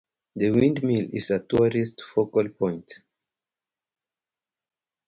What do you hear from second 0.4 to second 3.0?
windmill is a tourist focal point.